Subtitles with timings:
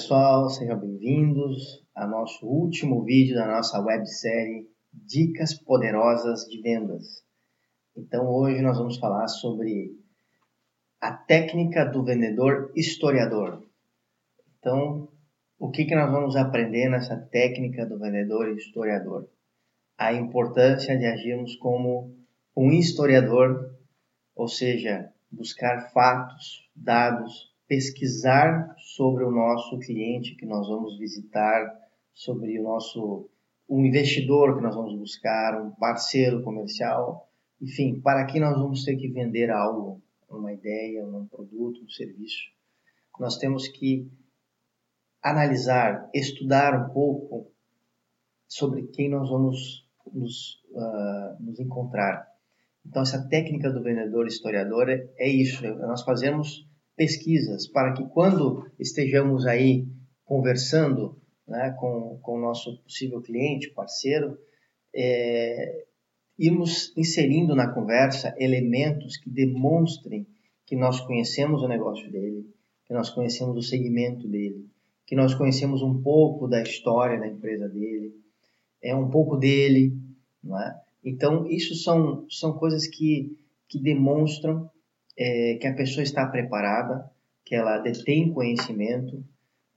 [0.00, 7.22] pessoal, sejam bem-vindos ao nosso último vídeo da nossa websérie Dicas Poderosas de Vendas.
[7.94, 9.90] Então hoje nós vamos falar sobre
[11.02, 13.62] a técnica do vendedor historiador.
[14.58, 15.06] Então,
[15.58, 19.28] o que, que nós vamos aprender nessa técnica do vendedor historiador?
[19.98, 22.16] A importância de agirmos como
[22.56, 23.76] um historiador,
[24.34, 31.72] ou seja, buscar fatos, dados, pesquisar sobre o nosso cliente que nós vamos visitar,
[32.12, 33.30] sobre o nosso
[33.68, 37.30] um investidor que nós vamos buscar, um parceiro comercial,
[37.62, 42.50] enfim, para que nós vamos ter que vender algo, uma ideia, um produto, um serviço.
[43.20, 44.10] Nós temos que
[45.22, 47.52] analisar, estudar um pouco
[48.48, 52.26] sobre quem nós vamos nos, uh, nos encontrar.
[52.84, 56.68] Então, essa técnica do vendedor historiador é, é isso, é nós fazemos
[57.00, 59.88] pesquisas para que quando estejamos aí
[60.22, 61.16] conversando
[61.48, 64.36] né, com, com o nosso possível cliente, parceiro,
[64.94, 65.86] é,
[66.38, 70.26] irmos inserindo na conversa elementos que demonstrem
[70.66, 72.46] que nós conhecemos o negócio dele,
[72.84, 74.68] que nós conhecemos o segmento dele,
[75.06, 78.14] que nós conhecemos um pouco da história da empresa dele,
[78.82, 79.96] é um pouco dele,
[80.44, 80.78] não é?
[81.02, 84.70] Então, isso são, são coisas que, que demonstram
[85.20, 87.10] é, que a pessoa está preparada,
[87.44, 89.22] que ela detém conhecimento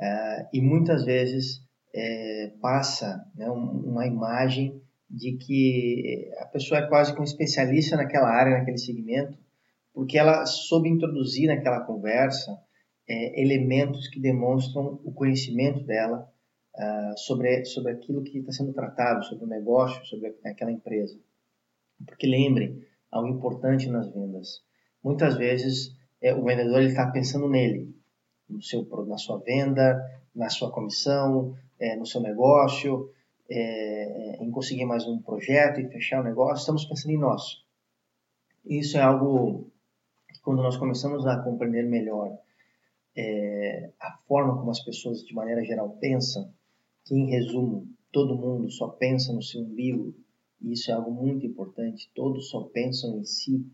[0.00, 1.60] é, e muitas vezes
[1.92, 8.30] é, passa né, uma imagem de que a pessoa é quase que um especialista naquela
[8.30, 9.36] área, naquele segmento,
[9.92, 12.56] porque ela soube introduzir naquela conversa
[13.08, 16.32] é, elementos que demonstram o conhecimento dela
[16.76, 21.18] uh, sobre, sobre aquilo que está sendo tratado, sobre o negócio, sobre aquela empresa.
[22.06, 24.62] Porque lembrem, algo importante nas vendas
[25.02, 27.94] muitas vezes é, o vendedor está pensando nele,
[28.48, 30.00] no seu, na sua venda,
[30.34, 33.10] na sua comissão, é, no seu negócio,
[33.50, 36.60] é, em conseguir mais um projeto e fechar o negócio.
[36.60, 37.64] Estamos pensando em nós.
[38.64, 39.70] Isso é algo
[40.32, 42.38] que quando nós começamos a compreender melhor
[43.16, 46.52] é, a forma como as pessoas de maneira geral pensam,
[47.04, 50.14] que em resumo todo mundo só pensa no seu umbigo,
[50.60, 53.66] e isso é algo muito importante, todos só pensam em si,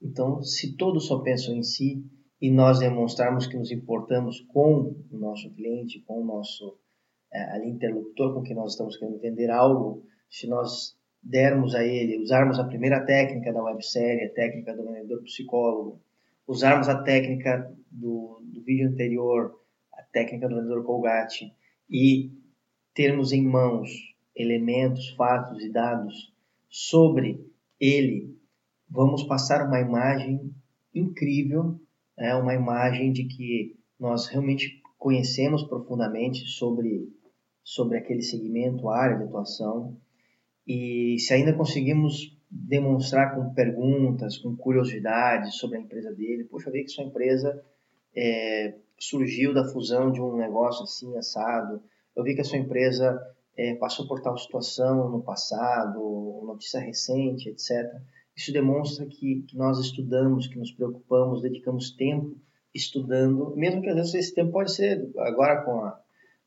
[0.00, 2.04] então, se todos só pensam em si
[2.40, 6.78] e nós demonstrarmos que nos importamos com o nosso cliente, com o nosso
[7.32, 12.58] é, interlocutor com quem nós estamos querendo vender algo, se nós dermos a ele, usarmos
[12.58, 16.00] a primeira técnica da websérie, a técnica do vendedor psicólogo,
[16.46, 19.60] usarmos a técnica do, do vídeo anterior,
[19.92, 21.52] a técnica do vendedor Colgate,
[21.90, 22.30] e
[22.94, 23.90] termos em mãos
[24.34, 26.32] elementos, fatos e dados
[26.68, 27.44] sobre
[27.80, 28.35] ele
[28.88, 30.52] vamos passar uma imagem
[30.94, 31.78] incrível,
[32.18, 37.12] é uma imagem de que nós realmente conhecemos profundamente sobre
[37.62, 39.96] sobre aquele segmento, área de atuação,
[40.64, 46.84] e se ainda conseguimos demonstrar com perguntas, com curiosidades sobre a empresa dele, poxa, vi
[46.84, 47.60] que sua empresa
[48.14, 51.82] é, surgiu da fusão de um negócio assim assado,
[52.14, 53.20] eu vi que a sua empresa
[53.56, 57.70] é, passou por tal situação no passado, notícia recente, etc.
[58.36, 62.36] Isso demonstra que, que nós estudamos, que nos preocupamos, dedicamos tempo
[62.74, 65.98] estudando, mesmo que às vezes esse tempo pode ser agora com a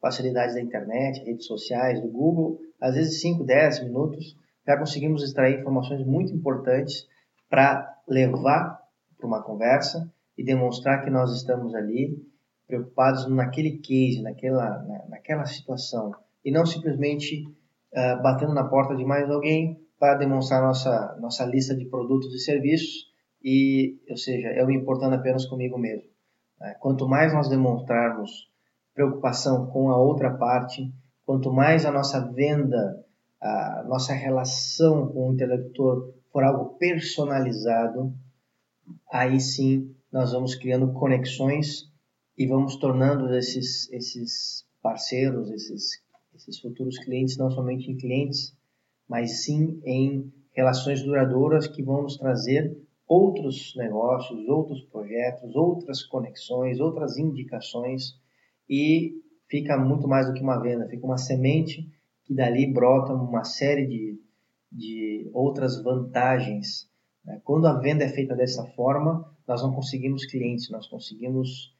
[0.00, 4.36] facilidade da internet, redes sociais, do Google, às vezes 5, 10 minutos,
[4.66, 7.06] já conseguimos extrair informações muito importantes
[7.48, 8.80] para levar
[9.16, 12.20] para uma conversa e demonstrar que nós estamos ali
[12.66, 16.12] preocupados naquele case, naquela, na, naquela situação,
[16.44, 21.74] e não simplesmente uh, batendo na porta de mais alguém para demonstrar nossa, nossa lista
[21.74, 23.06] de produtos e serviços
[23.42, 26.08] e, ou seja, eu me importando apenas comigo mesmo.
[26.60, 26.74] Né?
[26.80, 28.50] Quanto mais nós demonstrarmos
[28.94, 30.92] preocupação com a outra parte,
[31.24, 33.04] quanto mais a nossa venda,
[33.40, 38.14] a nossa relação com o interlocutor for algo personalizado,
[39.12, 41.90] aí sim nós vamos criando conexões
[42.36, 46.02] e vamos tornando esses, esses parceiros, esses,
[46.34, 48.56] esses futuros clientes, não somente em clientes,
[49.08, 52.76] mas sim em relações duradouras que vão nos trazer
[53.06, 58.14] outros negócios, outros projetos, outras conexões, outras indicações
[58.68, 59.12] e
[59.48, 61.88] fica muito mais do que uma venda, fica uma semente
[62.24, 64.20] que dali brota uma série de,
[64.72, 66.90] de outras vantagens.
[67.24, 67.40] Né?
[67.44, 71.72] Quando a venda é feita dessa forma, nós não conseguimos clientes, nós conseguimos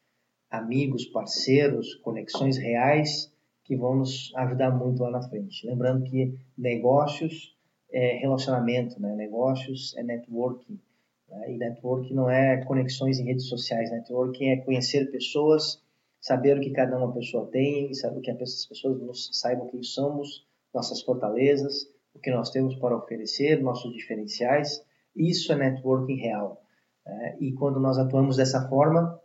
[0.49, 3.33] amigos, parceiros, conexões reais
[3.67, 5.67] que vão nos ajudar muito lá na frente.
[5.67, 7.57] Lembrando que negócios
[7.91, 9.15] é relacionamento, né?
[9.17, 10.81] negócios é networking.
[11.29, 11.53] Né?
[11.53, 15.83] E networking não é conexões em redes sociais, networking é conhecer pessoas,
[16.21, 20.47] saber o que cada uma pessoa tem, saber que as pessoas nos saibam quem somos,
[20.73, 24.81] nossas fortalezas, o que nós temos para oferecer, nossos diferenciais.
[25.15, 26.63] Isso é networking real.
[27.05, 27.37] Né?
[27.41, 29.21] E quando nós atuamos dessa forma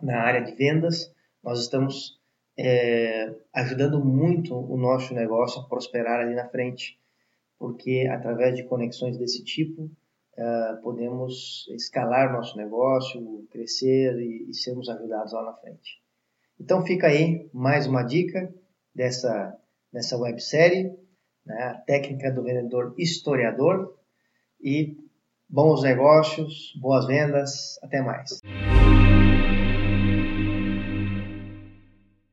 [0.00, 2.18] na área de vendas, nós estamos
[2.56, 6.98] é, ajudando muito o nosso negócio a prosperar ali na frente,
[7.58, 14.88] porque através de conexões desse tipo uh, podemos escalar nosso negócio, crescer e, e sermos
[14.88, 16.02] ajudados lá na frente.
[16.60, 18.52] Então fica aí mais uma dica
[18.94, 19.56] dessa,
[19.92, 20.92] dessa websérie,
[21.44, 23.96] né, a técnica do vendedor historiador
[24.60, 24.96] e
[25.48, 28.40] bons negócios, boas vendas, até mais.